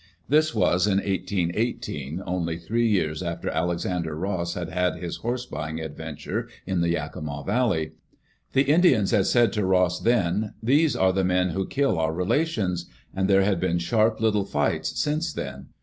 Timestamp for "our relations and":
11.99-13.27